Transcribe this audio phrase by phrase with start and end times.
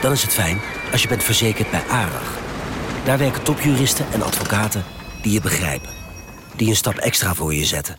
[0.00, 0.60] Dan is het fijn
[0.92, 2.38] als je bent verzekerd bij ARAG.
[3.04, 4.84] Daar werken topjuristen en advocaten
[5.22, 5.90] die je begrijpen.
[6.56, 7.98] Die een stap extra voor je zetten.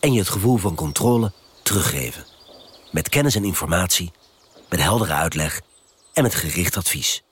[0.00, 2.24] En je het gevoel van controle teruggeven.
[2.90, 4.12] Met kennis en informatie,
[4.68, 5.60] met heldere uitleg
[6.12, 7.22] en met gericht advies.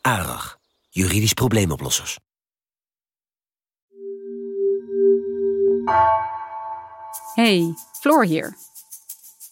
[0.00, 2.18] ARAG, juridisch probleemoplossers.
[7.34, 8.56] Hey, Floor hier.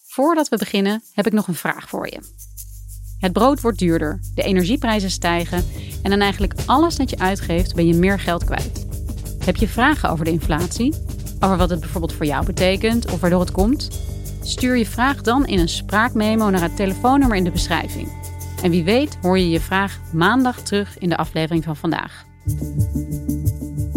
[0.07, 2.46] Voordat we beginnen heb ik nog een vraag voor je.
[3.19, 5.63] Het brood wordt duurder, de energieprijzen stijgen
[6.03, 8.85] en aan eigenlijk alles dat je uitgeeft ben je meer geld kwijt.
[9.45, 10.93] Heb je vragen over de inflatie?
[11.39, 13.89] Over wat het bijvoorbeeld voor jou betekent of waardoor het komt?
[14.41, 18.07] Stuur je vraag dan in een spraakmemo naar het telefoonnummer in de beschrijving.
[18.63, 22.25] En wie weet hoor je je vraag maandag terug in de aflevering van vandaag.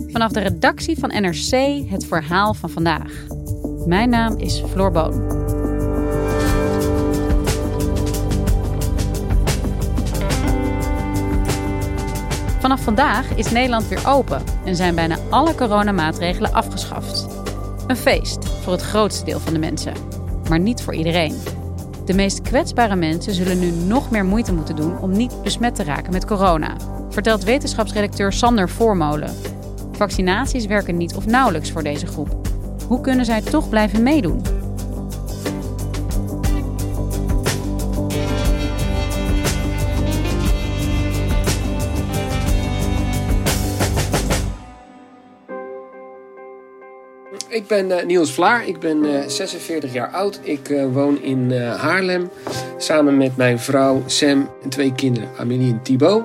[0.06, 1.50] Vanaf de redactie van NRC
[1.90, 3.26] het verhaal van vandaag.
[3.86, 5.59] Mijn naam is Floor Boon.
[12.60, 17.26] Vanaf vandaag is Nederland weer open en zijn bijna alle coronamaatregelen afgeschaft.
[17.86, 19.92] Een feest voor het grootste deel van de mensen,
[20.48, 21.38] maar niet voor iedereen.
[22.04, 25.84] De meest kwetsbare mensen zullen nu nog meer moeite moeten doen om niet besmet te
[25.84, 26.76] raken met corona,
[27.10, 29.34] vertelt wetenschapsredacteur Sander Voormolen.
[29.92, 32.48] Vaccinaties werken niet of nauwelijks voor deze groep.
[32.88, 34.59] Hoe kunnen zij toch blijven meedoen?
[47.50, 50.40] Ik ben uh, Niels Vlaar, ik ben uh, 46 jaar oud.
[50.42, 52.30] Ik uh, woon in Haarlem
[52.76, 56.24] samen met mijn vrouw Sam en twee kinderen, Amelie en Thibaut.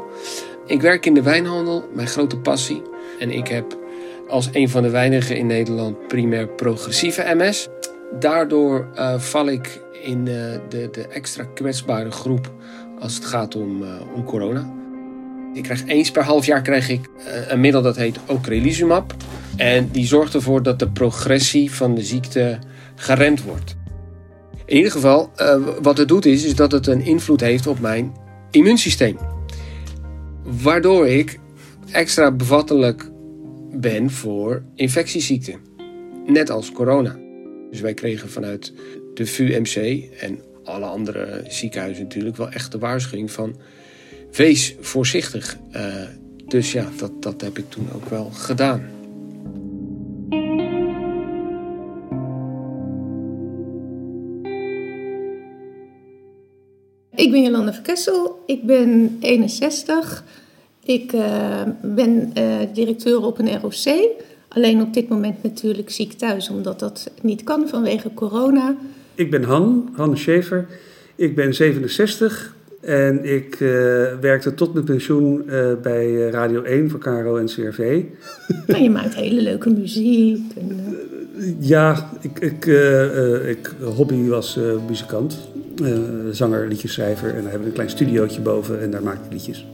[0.65, 2.81] Ik werk in de wijnhandel, mijn grote passie.
[3.19, 3.77] En ik heb
[4.27, 7.67] als een van de weinigen in Nederland primair progressieve MS.
[8.19, 12.51] Daardoor val ik in de, de extra kwetsbare groep
[12.99, 13.83] als het gaat om,
[14.15, 14.84] om corona.
[15.55, 17.09] Ik krijg eens per half jaar krijg ik
[17.47, 19.15] een middel dat heet ocrelizumab.
[19.55, 22.59] En die zorgt ervoor dat de progressie van de ziekte
[22.95, 23.75] geremd wordt.
[24.65, 27.79] In ieder geval, uh, wat het doet is, is dat het een invloed heeft op
[27.79, 28.13] mijn
[28.51, 29.17] immuunsysteem.
[30.43, 31.39] Waardoor ik
[31.91, 33.11] extra bevattelijk
[33.71, 35.59] ben voor infectieziekten.
[36.25, 37.17] Net als corona.
[37.71, 38.73] Dus wij kregen vanuit
[39.13, 43.55] de VUMC en alle andere ziekenhuizen natuurlijk wel echt de waarschuwing van
[44.37, 45.57] wees voorzichtig.
[45.75, 45.95] Uh,
[46.47, 48.81] dus ja, dat, dat heb ik toen ook wel gedaan.
[57.15, 60.23] Ik ben Jolanda Verkessel, ik ben 61.
[60.83, 64.09] Ik uh, ben uh, directeur op een ROC.
[64.47, 68.75] Alleen op dit moment natuurlijk ziek thuis, omdat dat niet kan vanwege corona.
[69.15, 70.67] Ik ben Han, Han Schaefer.
[71.15, 72.54] Ik ben 67
[72.85, 73.69] en ik uh,
[74.21, 75.45] werkte tot mijn pensioen
[75.81, 78.03] bij Radio 1 voor KRO en CRV.
[78.67, 80.41] Nou, je maakt hele leuke muziek.
[80.57, 80.97] En,
[81.59, 82.65] ja, ik, ik,
[83.45, 85.37] ik hobby was muzikant.
[85.81, 85.97] Uh,
[86.31, 87.29] zanger, liedjeschrijver.
[87.29, 89.65] En dan hebben we een klein studiootje boven en daar maak ik liedjes.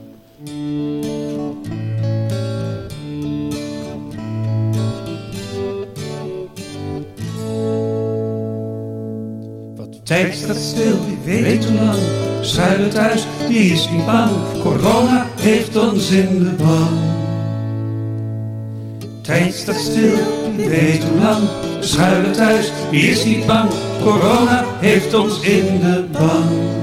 [9.76, 12.31] Wat tijd staat stil, wie weet hoe lang.
[12.42, 14.30] Schuilen thuis, die is niet bang.
[14.62, 16.98] Corona heeft ons in de ban.
[19.20, 20.16] Tijd staat stil,
[20.56, 21.48] wie weet hoe lang.
[21.80, 23.70] Schuilen thuis, wie is niet bang.
[24.02, 26.80] Corona heeft ons in de ban.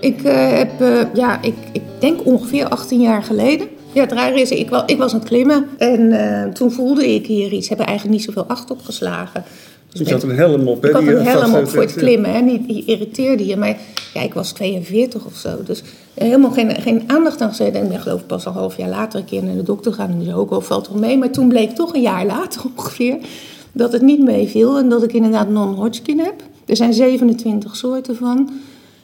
[0.00, 3.68] Ik uh, heb, uh, ja, ik, ik denk ongeveer 18 jaar geleden.
[3.92, 7.52] Ja, het is, ik, ik was aan het klimmen en uh, toen voelde ik hier
[7.52, 7.62] iets.
[7.62, 9.44] Ze hebben eigenlijk niet zoveel acht opgeslagen.
[9.44, 10.88] Dus, dus je had een helm op, hè?
[10.88, 12.44] Ik had een helm op voor het klimmen, hè?
[12.44, 13.56] Die, die irriteerde je.
[13.56, 13.76] Maar
[14.14, 15.62] ja, ik was 42 of zo.
[15.64, 15.82] Dus
[16.14, 17.74] helemaal geen, geen aandacht aan gezet.
[17.74, 20.10] En ik geloof ik pas een half jaar later een keer naar de dokter gaan.
[20.10, 21.18] En die zei ook wel, valt wel mee.
[21.18, 23.16] Maar toen bleek toch een jaar later ongeveer
[23.72, 24.78] dat het niet meeviel.
[24.78, 26.42] En dat ik inderdaad non-Hodgkin heb.
[26.66, 28.50] Er zijn 27 soorten van.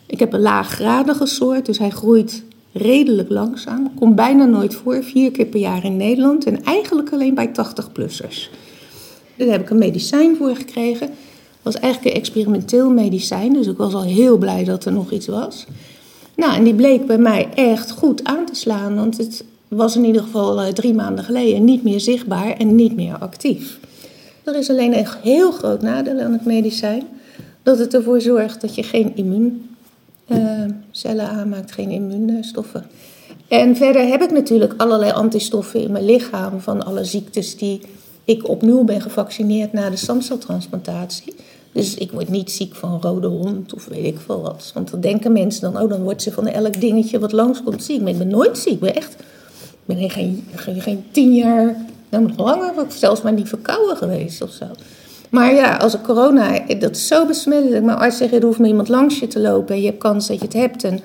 [0.06, 3.90] Ik heb een laaggradige soort, dus hij groeit redelijk langzaam.
[3.98, 6.44] Komt bijna nooit voor, vier keer per jaar in Nederland.
[6.44, 8.50] En eigenlijk alleen bij 80-plussers.
[9.46, 11.10] Daar heb ik een medicijn voor gekregen.
[11.62, 15.26] was eigenlijk een experimenteel medicijn, dus ik was al heel blij dat er nog iets
[15.26, 15.66] was.
[16.36, 20.04] Nou, en die bleek bij mij echt goed aan te slaan, want het was in
[20.04, 23.78] ieder geval eh, drie maanden geleden niet meer zichtbaar en niet meer actief.
[24.44, 27.02] Er is alleen een heel groot nadeel aan het medicijn,
[27.62, 32.86] dat het ervoor zorgt dat je geen immuuncellen aanmaakt, geen immuunstoffen.
[33.48, 37.80] En verder heb ik natuurlijk allerlei antistoffen in mijn lichaam van alle ziektes die
[38.24, 41.34] ik opnieuw ben gevaccineerd na de stamceltransplantatie.
[41.72, 44.70] Dus ik word niet ziek van rode hond of weet ik veel wat.
[44.74, 48.00] Want dan denken mensen dan, oh, dan wordt ze van elk dingetje wat langskomt ziek.
[48.00, 48.80] Maar ik ben nooit ziek.
[48.80, 51.76] Ben echt, ik ben geen, geen, geen tien jaar,
[52.08, 54.66] nou nog langer, ik zelfs maar niet verkouden geweest of zo.
[55.30, 57.84] Maar ja, als ik corona, dat is zo besmettelijk.
[57.84, 60.26] Mijn arts zegt, er hoeft maar iemand langs je te lopen en je hebt kans
[60.26, 60.84] dat je het hebt.
[60.84, 61.00] En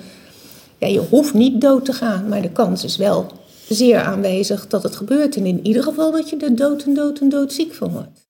[0.78, 3.26] ja, je hoeft niet dood te gaan, maar de kans is wel
[3.68, 5.36] zeer aanwezig dat het gebeurt.
[5.36, 8.24] En in ieder geval dat je er dood en dood en dood ziek van wordt.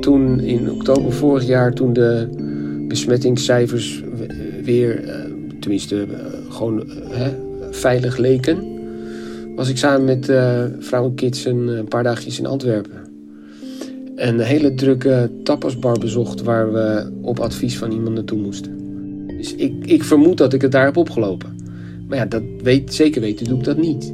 [0.00, 2.28] Toen in oktober vorig jaar, toen de
[2.88, 4.02] besmettingscijfers
[4.62, 5.14] weer, eh,
[5.60, 7.26] tenminste eh, gewoon eh,
[7.70, 8.74] veilig leken,
[9.54, 10.24] was ik samen met
[10.78, 13.05] vrouw en een paar dagjes in Antwerpen
[14.16, 18.78] een hele drukke tapasbar bezocht waar we op advies van iemand naartoe moesten.
[19.26, 21.56] Dus ik, ik vermoed dat ik het daar heb opgelopen.
[22.08, 24.12] Maar ja, dat weet, zeker weten doe ik dat niet.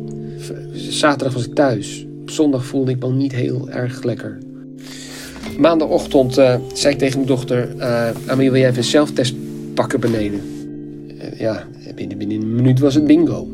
[0.72, 2.06] Zaterdag was ik thuis.
[2.20, 4.38] Op zondag voelde ik me niet heel erg lekker.
[5.58, 7.74] Maandagochtend uh, zei ik tegen mijn dochter...
[7.76, 9.34] Uh, Amelie, wil jij even een zelftest
[9.74, 10.40] pakken beneden?
[11.08, 13.50] Uh, ja, binnen, binnen een minuut was het bingo.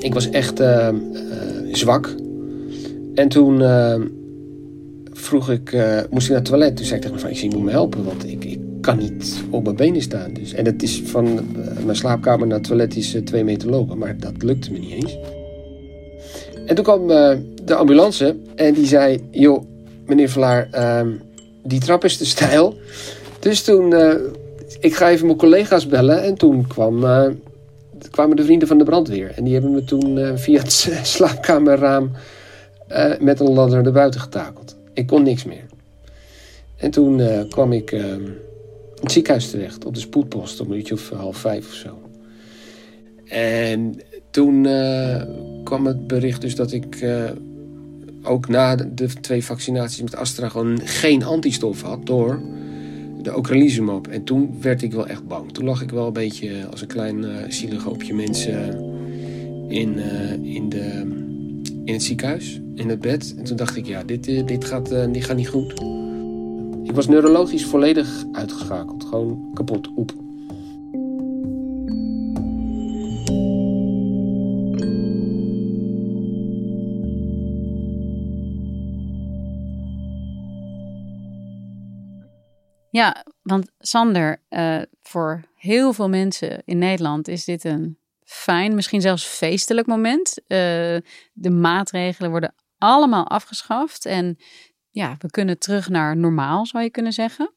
[0.00, 0.62] Ik was echt
[1.72, 2.14] zwak.
[3.14, 3.62] En toen
[5.12, 6.76] vroeg ik, uh, moest ik naar het toilet.
[6.76, 9.42] Toen zei ik tegen mijn vrouw, ik moet me helpen, want ik, ik kan niet
[9.50, 10.32] op mijn benen staan.
[10.32, 13.70] Dus, en het is van uh, mijn slaapkamer naar het toilet is uh, twee meter
[13.70, 15.18] lopen, maar dat lukte me niet eens.
[16.66, 17.06] En toen kwam
[17.64, 19.64] de ambulance en die zei, joh,
[20.06, 21.08] meneer Vlaar, ehm,
[21.62, 22.76] die trap is te stijl.
[23.38, 23.94] Dus toen,
[24.80, 27.00] ik ga even mijn collega's bellen en toen kwam
[28.10, 29.32] kwamen de vrienden van de brandweer.
[29.36, 30.72] En die hebben me toen via het
[31.16, 32.10] slaapkamerraam
[33.20, 34.76] met een ladder naar buiten getakeld.
[34.94, 35.66] Ik kon niks meer.
[36.76, 38.38] En toen uh, kwam ik uh, in
[39.00, 41.98] het ziekenhuis terecht, op de spoedpost, om een uurtje of half vijf of zo.
[43.24, 44.00] En
[44.30, 45.22] toen uh,
[45.64, 47.06] kwam het bericht dus dat ik
[48.22, 52.40] ook na de twee vaccinaties met Astra gewoon geen antistof had door
[53.22, 54.06] de ocrelizumab.
[54.06, 55.52] En toen werd ik wel echt bang.
[55.52, 58.80] Toen lag ik wel een beetje als een klein zielig hoopje mensen
[59.68, 59.98] in,
[60.42, 61.20] in de
[61.84, 63.34] in het ziekenhuis, in het bed.
[63.36, 65.72] En toen dacht ik, ja, dit, eh, dit, gaat, uh, dit gaat niet goed.
[66.84, 69.04] Ik was neurologisch volledig uitgeschakeld.
[69.04, 70.20] Gewoon kapot, oep.
[82.90, 89.00] Ja, want Sander, uh, voor heel veel mensen in Nederland is dit een fijn, misschien
[89.00, 90.38] zelfs feestelijk moment.
[90.46, 94.36] De maatregelen worden allemaal afgeschaft en
[94.90, 97.52] ja, we kunnen terug naar normaal, zou je kunnen zeggen.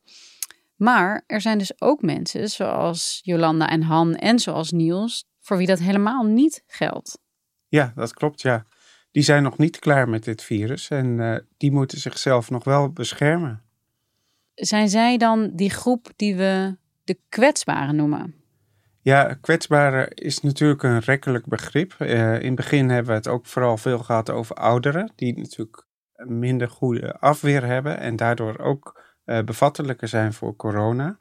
[0.75, 5.67] Maar er zijn dus ook mensen zoals Jolanda en Han en zoals Niels, voor wie
[5.67, 7.19] dat helemaal niet geldt.
[7.67, 8.65] Ja, dat klopt, ja.
[9.11, 12.91] Die zijn nog niet klaar met dit virus en uh, die moeten zichzelf nog wel
[12.91, 13.63] beschermen.
[14.53, 18.44] Zijn zij dan die groep die we de kwetsbaren noemen?
[19.05, 21.95] Ja, kwetsbare is natuurlijk een rekkelijk begrip.
[21.99, 25.87] Uh, in het begin hebben we het ook vooral veel gehad over ouderen, die natuurlijk
[26.15, 31.17] minder goede afweer hebben en daardoor ook uh, bevattelijker zijn voor corona.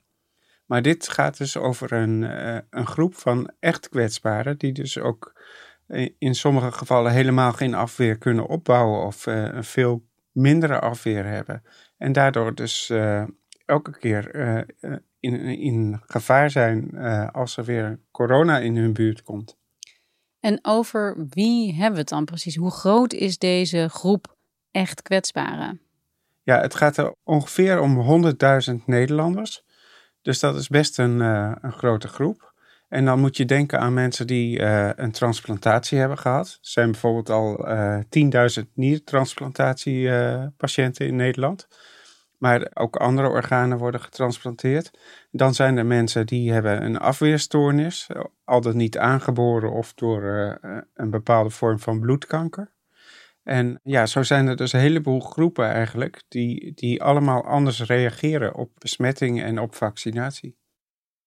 [0.66, 5.42] Maar dit gaat dus over een, uh, een groep van echt kwetsbaren, die dus ook
[6.18, 11.62] in sommige gevallen helemaal geen afweer kunnen opbouwen of een veel mindere afweer hebben.
[11.98, 12.92] En daardoor dus
[13.66, 14.30] elke keer
[15.24, 19.56] in, in gevaar zijn uh, als er weer corona in hun buurt komt.
[20.40, 22.56] En over wie hebben we het dan precies?
[22.56, 24.36] Hoe groot is deze groep
[24.70, 25.80] echt kwetsbaren?
[26.42, 28.24] Ja, het gaat er ongeveer om
[28.70, 29.64] 100.000 Nederlanders.
[30.22, 32.52] Dus dat is best een, uh, een grote groep.
[32.88, 36.46] En dan moet je denken aan mensen die uh, een transplantatie hebben gehad.
[36.46, 37.98] Er zijn bijvoorbeeld al uh,
[38.60, 41.68] 10.000 niertransplantatiepatiënten in Nederland
[42.44, 44.90] maar ook andere organen worden getransplanteerd.
[45.30, 48.08] Dan zijn er mensen die hebben een afweerstoornis,
[48.44, 52.72] al niet aangeboren of door uh, een bepaalde vorm van bloedkanker.
[53.42, 58.54] En ja, zo zijn er dus een heleboel groepen eigenlijk die, die allemaal anders reageren
[58.54, 60.56] op besmetting en op vaccinatie.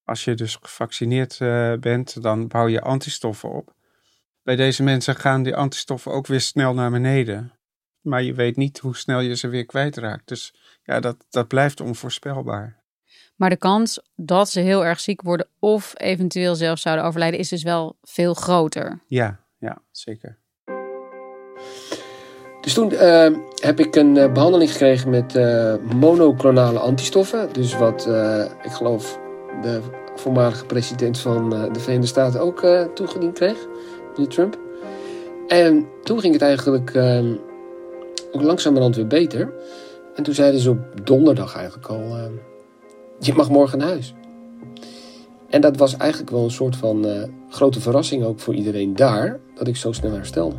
[0.03, 3.73] Als je dus gevaccineerd uh, bent, dan bouw je antistoffen op.
[4.43, 7.56] bij deze mensen gaan die antistoffen ook weer snel naar beneden.
[8.07, 10.27] Maar je weet niet hoe snel je ze weer kwijtraakt.
[10.27, 12.83] Dus ja, dat, dat blijft onvoorspelbaar.
[13.35, 17.49] Maar de kans dat ze heel erg ziek worden of eventueel zelfs zouden overlijden is
[17.49, 18.99] dus wel veel groter.
[19.07, 20.37] Ja, ja, zeker.
[22.61, 27.53] Dus toen uh, heb ik een uh, behandeling gekregen met uh, monoclonale antistoffen.
[27.53, 28.07] Dus wat
[28.63, 29.19] ik geloof
[29.61, 29.81] de
[30.15, 33.57] voormalige president van de Verenigde Staten ook toegediend kreeg,
[34.11, 34.57] meneer Trump.
[35.47, 37.33] En toen ging het eigenlijk ehm,
[38.31, 39.53] ook langzamerhand weer beter.
[40.15, 42.17] En toen zeiden ze op donderdag eigenlijk al:
[43.19, 44.13] Je mag morgen naar huis.
[45.49, 47.05] En dat was eigenlijk wel een soort van
[47.49, 50.55] grote verrassing ook voor iedereen daar, dat ik zo snel herstelde.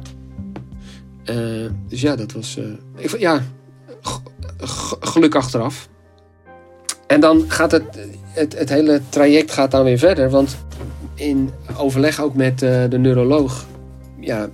[1.31, 2.59] Uh, dus ja, dat was.
[2.97, 3.43] Ik, ja,
[5.01, 5.89] geluk achteraf.
[7.07, 7.85] En dan gaat het,
[8.23, 10.31] het, het hele traject gaat dan weer verder.
[10.31, 10.57] Want
[11.15, 13.67] in overleg ook met de neuroloog.
[14.29, 14.51] Ja,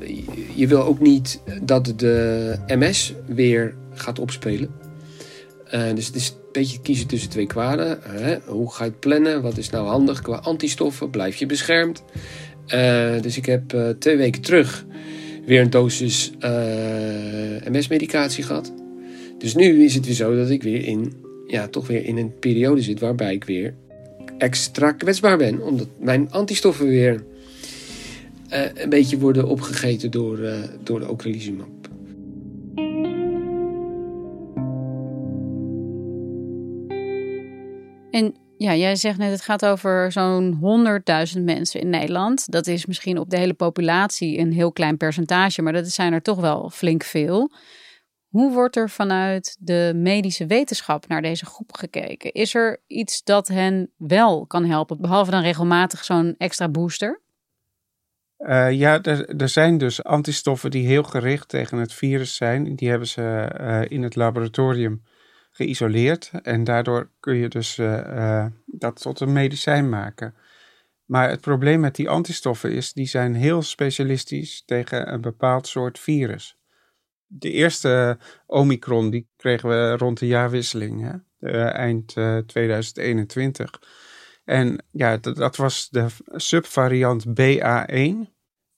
[0.54, 4.70] je wil ook niet dat de MS weer gaat opspelen.
[5.94, 7.98] dus het is een beetje kiezen tussen twee kwaden.
[8.46, 9.42] Hoe ga je het plannen?
[9.42, 11.10] Wat is nou handig qua antistoffen?
[11.10, 12.02] Blijf je beschermd?
[13.20, 14.84] dus ik heb twee weken terug
[15.46, 16.50] weer een dosis eh,
[17.70, 18.72] MS-medicatie gehad.
[19.38, 21.12] Dus nu is het weer zo dat ik weer in,
[21.46, 23.74] ja, toch weer in een periode zit waarbij ik weer
[24.38, 25.62] extra kwetsbaar ben.
[25.62, 27.24] Omdat mijn antistoffen weer
[28.54, 31.68] een beetje worden opgegeten door, uh, door de ocrelizumab.
[38.10, 40.58] En ja, jij zegt net, het gaat over zo'n
[41.36, 42.50] 100.000 mensen in Nederland.
[42.50, 46.22] Dat is misschien op de hele populatie een heel klein percentage, maar dat zijn er
[46.22, 47.52] toch wel flink veel.
[48.28, 52.32] Hoe wordt er vanuit de medische wetenschap naar deze groep gekeken?
[52.32, 57.22] Is er iets dat hen wel kan helpen, behalve dan regelmatig zo'n extra booster?
[58.48, 62.76] Uh, ja, er, zijn dus antistoffen die heel gericht tegen het virus zijn.
[62.76, 65.02] Die hebben ze uh, in het laboratorium
[65.50, 66.30] geïsoleerd.
[66.42, 70.34] En daardoor kun je dus uh, dat tot een medicijn maken.
[71.04, 75.98] Maar het probleem met die antistoffen is, die zijn heel specialistisch tegen een bepaald soort
[75.98, 76.58] virus.
[77.26, 81.00] De eerste Omicron, die kregen we rond de jaarwisseling,
[81.40, 81.68] hè?
[81.68, 83.80] eind uh, 2021.
[84.44, 88.33] En ja, dat, was de subvariant BA1.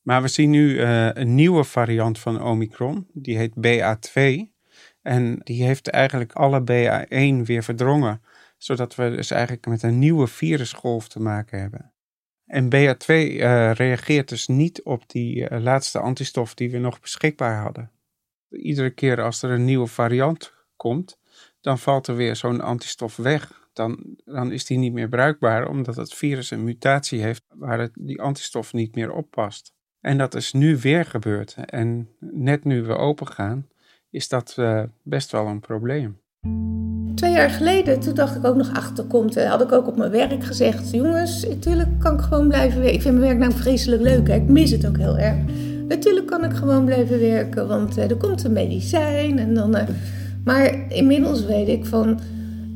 [0.06, 4.50] Maar we zien nu uh, een nieuwe variant van Omicron, die heet BA2.
[5.02, 8.22] En die heeft eigenlijk alle BA1 weer verdrongen,
[8.58, 11.92] zodat we dus eigenlijk met een nieuwe virusgolf te maken hebben.
[12.44, 17.00] En BA2 uh, eh, reageert dus niet op die uh, laatste antistof die we nog
[17.00, 17.90] beschikbaar hadden.
[18.50, 21.18] Iedere keer als er een nieuwe variant komt,
[21.60, 23.68] dan valt er weer zo'n antistof weg.
[23.72, 27.92] Dan, dan is die niet meer bruikbaar, omdat het virus een mutatie heeft waar het,
[27.94, 29.75] die antistof niet meer oppast.
[30.06, 31.56] En dat is nu weer gebeurd.
[31.64, 33.66] En net nu we open gaan,
[34.10, 36.18] is dat uh, best wel een probleem.
[37.14, 40.44] Twee jaar geleden, toen dacht ik ook nog achterkomt, had ik ook op mijn werk
[40.44, 42.94] gezegd: Jongens, natuurlijk kan ik gewoon blijven werken.
[42.94, 44.34] Ik vind mijn werk nou vreselijk leuk, hè?
[44.34, 45.36] ik mis het ook heel erg.
[45.88, 49.38] Natuurlijk kan ik gewoon blijven werken, want uh, er komt een medicijn.
[49.38, 49.76] En dan,
[50.44, 52.20] maar inmiddels weet ik van,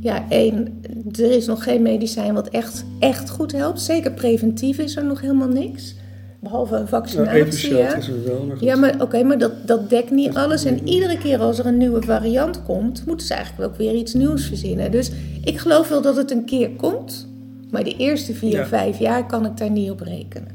[0.00, 0.80] ja, één,
[1.12, 3.80] er is nog geen medicijn wat echt, echt goed helpt.
[3.80, 5.98] Zeker preventief is er nog helemaal niks.
[6.40, 7.76] Behalve een vaccinatie.
[7.76, 8.52] Ja, is wel.
[8.60, 10.64] ja, maar oké, maar dat, dat dekt niet alles.
[10.64, 14.14] En iedere keer als er een nieuwe variant komt, moeten ze eigenlijk ook weer iets
[14.14, 14.90] nieuws verzinnen.
[14.90, 15.10] Dus
[15.44, 17.28] ik geloof wel dat het een keer komt.
[17.70, 20.48] Maar de eerste vier, vijf jaar kan ik daar niet op rekenen.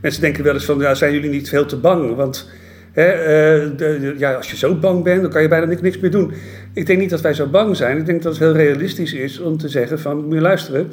[0.00, 2.14] Mensen denken wel eens van, ja, zijn jullie niet veel te bang?
[2.14, 2.48] Want
[2.92, 5.98] hè, uh, de, ja, als je zo bang bent, dan kan je bijna niks, niks
[5.98, 6.32] meer doen.
[6.72, 7.98] Ik denk niet dat wij zo bang zijn.
[7.98, 10.90] Ik denk dat het heel realistisch is om te zeggen van, moet je luisteren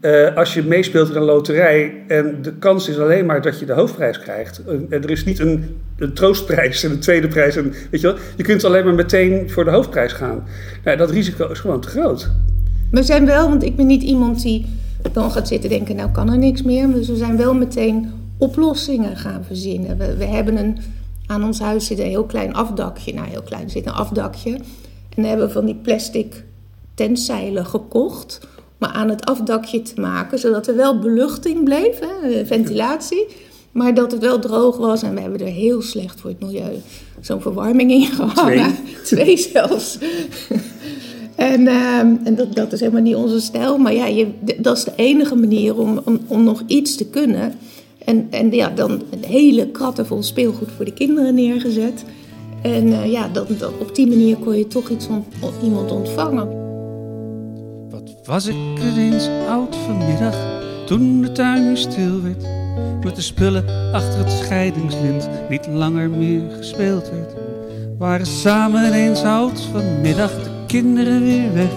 [0.00, 3.66] uh, als je meespeelt in een loterij en de kans is alleen maar dat je
[3.66, 4.62] de hoofdprijs krijgt.
[4.64, 7.56] En er is niet een, een, troostprijs en een tweede prijs.
[7.56, 10.46] En, weet je, wel, je kunt alleen maar meteen voor de hoofdprijs gaan.
[10.84, 12.30] Nou, dat risico is gewoon te groot.
[12.90, 14.66] We zijn wel, want ik ben niet iemand die
[15.12, 16.92] dan gaat zitten denken, nou kan er niks meer.
[16.92, 19.98] Dus we zijn wel meteen oplossingen gaan verzinnen.
[20.18, 20.78] We, hebben een,
[21.26, 23.14] aan ons huis zit een heel klein afdakje.
[23.14, 24.50] Nou, heel klein, zit een afdakje.
[24.50, 24.62] En
[25.16, 26.44] dan hebben we van die plastic
[26.94, 28.40] tentzeilen gekocht
[28.80, 33.26] maar aan het afdakje te maken, zodat er wel beluchting bleef, hè, ventilatie,
[33.72, 35.02] maar dat het wel droog was.
[35.02, 36.80] En we hebben er heel slecht voor het milieu
[37.20, 38.74] zo'n verwarming in gehangen.
[39.04, 39.98] Twee, zelfs.
[41.36, 44.84] en, ehm, en dat, dat is helemaal niet onze stijl, maar ja, je, dat is
[44.84, 47.54] de enige manier om, om, om nog iets te kunnen.
[48.04, 52.04] En, en ja, dan een hele kratten vol speelgoed voor de kinderen neergezet.
[52.62, 55.24] En uh, ja, dat, dat, op die manier kon je toch iets van
[55.62, 56.69] iemand ontvangen
[58.30, 60.34] was ik er eens oud vanmiddag,
[60.86, 62.46] toen de tuin stil werd
[63.04, 67.34] Met de spullen achter het scheidingslint niet langer meer gespeeld werd.
[67.98, 71.70] Waren samen ineens oud, vanmiddag de kinderen weer weg.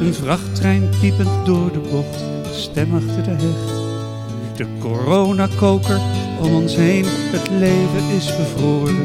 [0.00, 4.56] Een vrachttrein piepend door de bocht, stem achter de heg.
[4.56, 6.00] De coronakoker
[6.42, 8.96] om ons heen, het leven is bevroren.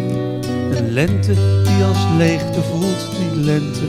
[0.77, 3.85] Een lente die als leegte voelt, die lente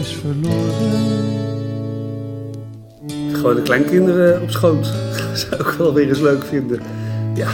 [0.00, 1.45] is verloren.
[3.46, 4.86] Gewoon de kleinkinderen op schoot.
[5.48, 6.80] Zou ik wel weer eens leuk vinden.
[7.34, 7.48] Ja,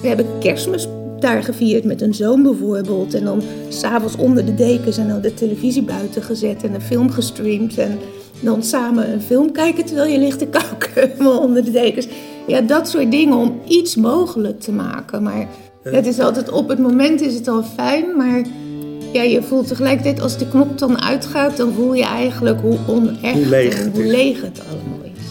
[0.00, 0.88] We hebben kerstmis
[1.20, 3.14] daar gevierd met een zoon bijvoorbeeld.
[3.14, 7.10] En dan s'avonds onder de dekens en dan de televisie buiten gezet en een film
[7.10, 7.78] gestreamd.
[7.78, 7.98] En
[8.40, 12.08] dan samen een film kijken terwijl je ligt te koken onder de dekens.
[12.46, 15.22] Ja, dat soort dingen om iets mogelijk te maken.
[15.22, 15.48] Maar
[15.82, 18.42] het is altijd, op het moment is het al fijn, maar
[19.16, 23.34] ja, je voelt tegelijkertijd als de knop dan uitgaat, dan voel je eigenlijk hoe onecht
[23.34, 25.24] Hoe leeg en het hoe leeg het allemaal is.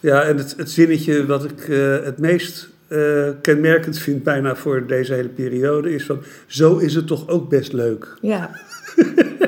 [0.00, 4.86] ja en het, het zinnetje wat ik eh, het meest eh, kenmerkend vind bijna voor
[4.86, 6.22] deze hele periode is van...
[6.46, 8.16] Zo is het toch ook best leuk.
[8.20, 8.50] Ja.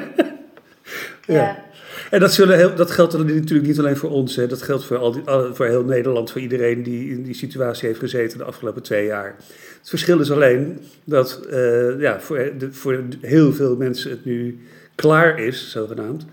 [1.26, 1.69] Ja.
[2.10, 4.36] En dat, zullen heel, dat geldt natuurlijk niet alleen voor ons.
[4.36, 4.46] Hè.
[4.46, 8.38] Dat geldt voor, al voor heel Nederland, voor iedereen die in die situatie heeft gezeten
[8.38, 9.36] de afgelopen twee jaar.
[9.78, 14.60] Het verschil is alleen dat eh, ja, voor, voor heel veel mensen het nu
[14.94, 16.24] klaar is, zogenaamd.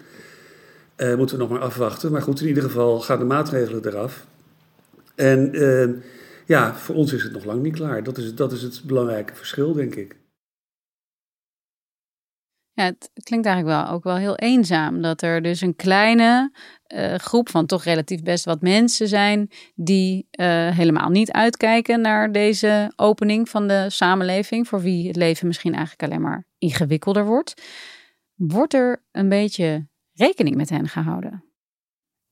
[0.96, 2.12] Eh, moeten we nog maar afwachten.
[2.12, 4.26] Maar goed, in ieder geval gaan de maatregelen eraf.
[5.16, 5.90] En eh,
[6.46, 8.04] ja, voor ons is het nog lang niet klaar.
[8.04, 10.16] Dat is, dat is het belangrijke verschil, denk ik.
[12.82, 15.02] Het klinkt eigenlijk wel ook wel heel eenzaam.
[15.02, 16.52] Dat er dus een kleine
[16.84, 22.32] eh, groep van toch relatief best wat mensen zijn die eh, helemaal niet uitkijken naar
[22.32, 24.68] deze opening van de samenleving.
[24.68, 27.62] Voor wie het leven misschien eigenlijk alleen maar ingewikkelder wordt.
[28.36, 31.44] Wordt er een beetje rekening met hen gehouden?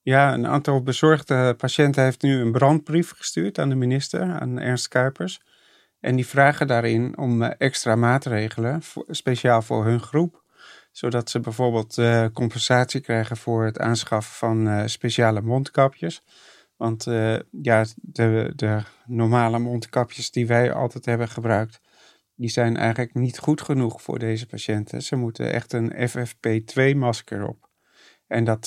[0.00, 4.88] Ja, een aantal bezorgde patiënten heeft nu een brandbrief gestuurd aan de minister, aan Ernst
[4.88, 5.40] Kuipers.
[6.06, 10.42] En die vragen daarin om eh, extra maatregelen, speciaal voor hun groep.
[10.90, 16.22] Zodat ze bijvoorbeeld eh, compensatie krijgen voor het aanschaffen van eh, speciale mondkapjes.
[16.76, 17.04] Want
[17.50, 21.80] ja, de, de normale mondkapjes die wij altijd hebben gebruikt,
[22.34, 25.02] die zijn eigenlijk niet goed genoeg voor deze patiënten.
[25.02, 27.68] Ze moeten echt een FFP2-masker op.
[28.26, 28.66] En dat,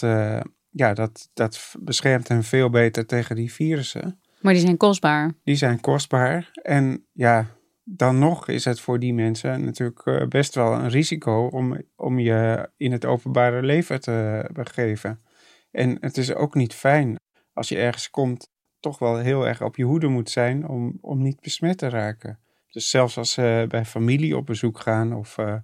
[0.69, 4.19] ja, dat, dat beschermt hen veel beter tegen die virussen.
[4.39, 5.33] Maar die zijn kostbaar.
[5.43, 6.49] Die zijn kostbaar.
[6.61, 7.45] En ja,
[7.83, 12.19] dan nog is het voor die mensen natuurlijk eh, best wel een risico om, om
[12.19, 15.21] je in het openbare leven te begeven.
[15.71, 17.15] En het is ook niet fijn
[17.53, 21.21] als je ergens komt, toch wel heel erg op je hoede moet zijn om, om
[21.21, 22.39] niet besmet te raken.
[22.71, 25.55] Dus zelfs als ze bij familie op bezoek gaan of eh,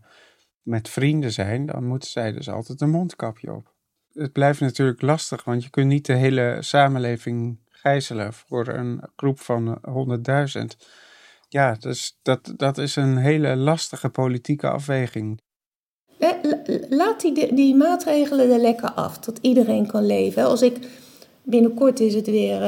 [0.61, 3.73] met vrienden zijn, dan moeten zij dus altijd een mondkapje op.
[4.13, 9.39] Het blijft natuurlijk lastig, want je kunt niet de hele samenleving gijzelen voor een groep
[9.39, 10.65] van eh, 100.000.
[11.49, 15.41] Ja, dus dat, dat is een hele lastige politieke afweging.
[16.19, 20.43] Eh, la- Laat die, die maatregelen er lekker af, dat iedereen kan leven.
[20.45, 20.77] Als ik,
[21.43, 22.61] binnenkort is het weer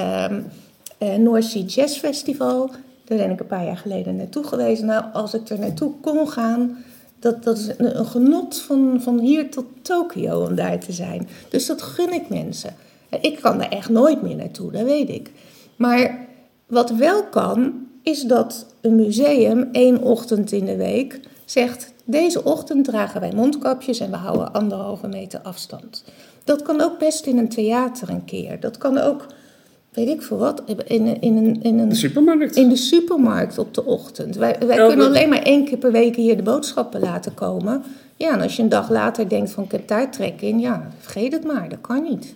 [1.44, 2.72] Sea Jazz Festival.
[3.06, 4.82] Daar ben ik een paar jaar geleden naartoe geweest.
[4.84, 6.84] Nou, als ik er naartoe kon gaan,
[7.20, 11.28] dat, dat is een, een genot van, van hier tot Tokio om daar te zijn.
[11.50, 12.76] Dus dat gun ik mensen.
[13.22, 15.32] Ik kan er echt nooit meer naartoe, dat weet ik.
[15.76, 16.28] Maar
[16.68, 22.86] wat wel kan, is dat een museum één ochtend in de week zegt: deze ochtend
[22.86, 26.04] dragen wij mondkapjes en we houden anderhalve meter afstand.
[26.44, 28.60] Dat kan ook best in een theater een keer.
[28.60, 29.26] Dat kan ook,
[29.92, 32.56] weet ik veel wat, in, een- in, een, in een De supermarkt.
[32.56, 34.36] in de supermarkt op de ochtend.
[34.36, 37.84] Wij, kunnen alleen maar één keer per week hier de boodschappen laten komen.
[38.16, 40.88] Ja, en als je een dag later denkt van ik heb daar trek in, ja,
[41.00, 42.36] vergeet het maar, dat kan niet.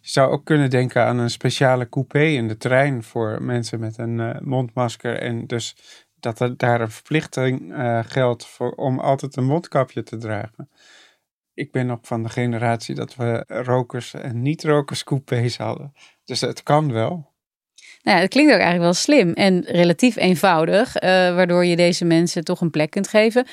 [0.00, 3.98] Je zou ook kunnen denken aan een speciale coupé in de trein voor mensen met
[3.98, 5.20] een eh, mondmasker.
[5.20, 5.76] En dus
[6.20, 10.70] dat er daar een verplichting eh, geldt voor, om altijd een mondkapje te dragen.
[11.54, 15.92] Ik ben nog van de generatie dat we rokers en niet-rokers coupés hadden.
[16.24, 17.36] Dus het kan wel.
[18.02, 22.04] Nou ja, het klinkt ook eigenlijk wel slim en relatief eenvoudig, eh, waardoor je deze
[22.04, 23.46] mensen toch een plek kunt geven.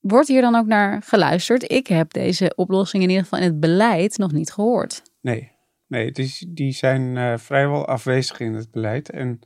[0.00, 1.70] Wordt hier dan ook naar geluisterd?
[1.70, 5.02] Ik heb deze oplossing in ieder geval in het beleid nog niet gehoord.
[5.22, 5.52] Nee,
[5.86, 9.10] nee die, die zijn eh, vrijwel afwezig in het beleid.
[9.10, 9.40] En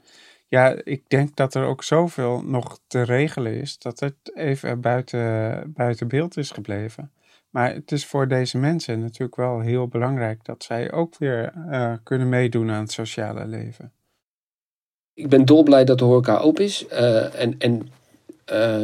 [0.49, 5.73] ja, ik denk dat er ook zoveel nog te regelen is dat het even buiten,
[5.73, 7.13] buiten beeld is gebleven.
[7.51, 11.93] Maar het is voor deze mensen natuurlijk wel heel belangrijk dat zij ook weer eh,
[12.03, 13.93] kunnen meedoen aan het sociale leven.
[15.15, 16.87] Ik ben dolblij dat de horeca open is.
[16.87, 17.89] eh, en en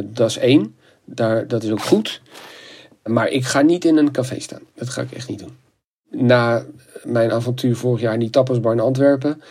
[0.05, 0.75] dat is één.
[1.05, 2.21] Daar, dat is ook goed.
[3.03, 4.61] Maar ik ga niet in een café staan.
[4.73, 5.62] Dat ga ik echt niet doen.
[6.15, 6.65] Na
[7.03, 9.41] mijn avontuur vorig jaar in die tapasbar in Antwerpen,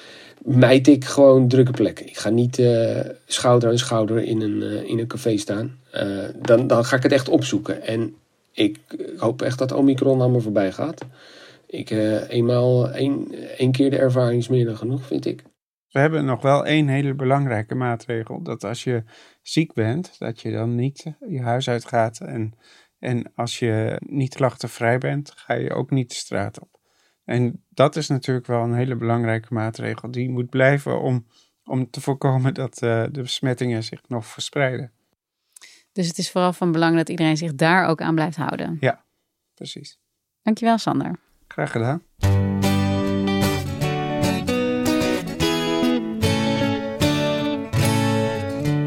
[0.45, 2.07] mijt ik gewoon drukke plekken.
[2.07, 5.79] Ik ga niet uh, schouder aan schouder in een, uh, in een café staan.
[5.95, 7.83] Uh, dan, dan ga ik het echt opzoeken.
[7.83, 8.15] En
[8.53, 8.79] ik
[9.17, 11.05] hoop echt dat Omicron aan voorbij gaat.
[11.67, 11.91] Ik,
[12.29, 15.43] eenmaal één, één keer de ervaring is meer dan genoeg, vind ik.
[15.91, 18.43] We hebben nog wel één hele belangrijke maatregel.
[18.43, 19.03] Dat als je
[19.43, 22.21] ziek bent, dat je dan niet je huis uitgaat.
[22.21, 22.55] En,
[23.03, 26.81] en als je niet klachtenvrij bent, ga je ook niet de straat op.
[27.25, 30.11] En dat is natuurlijk wel een hele belangrijke maatregel.
[30.11, 31.27] Die moet blijven om,
[31.65, 34.93] om te voorkomen dat uh, de besmettingen zich nog verspreiden.
[35.93, 38.77] Dus het is vooral van belang dat iedereen zich daar ook aan blijft houden.
[38.81, 39.05] Ja,
[39.55, 39.99] precies.
[40.43, 41.19] Dankjewel, Sander.
[41.49, 42.03] Graag gedaan.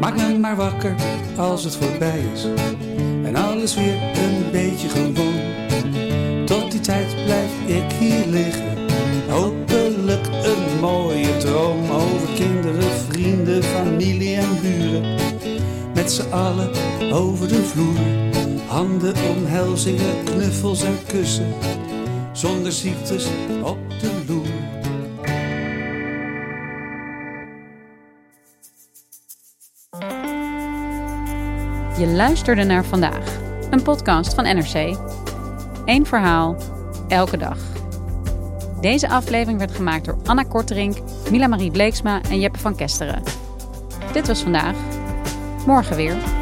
[0.00, 0.94] Maak me maar wakker
[1.36, 2.44] als het voorbij is
[3.56, 6.44] alles weer een beetje gewoon.
[6.44, 8.76] Tot die tijd blijf ik hier liggen.
[9.28, 15.14] Hopelijk een mooie droom over kinderen, vrienden, familie en buren.
[15.94, 16.70] Met z'n allen
[17.12, 17.98] over de vloer.
[18.66, 21.54] Handen, omhelzingen, knuffels en kussen.
[22.32, 23.26] Zonder ziektes
[23.62, 24.66] op de loer.
[31.98, 33.45] Je luisterde naar vandaag,
[33.76, 34.96] een podcast van NRC.
[35.84, 36.56] Eén verhaal,
[37.08, 37.58] elke dag.
[38.80, 40.96] Deze aflevering werd gemaakt door Anna Korterink,
[41.30, 43.22] Mila Marie Bleeksma en Jeppe van Kesteren.
[44.12, 44.76] Dit was vandaag.
[45.66, 46.35] Morgen weer.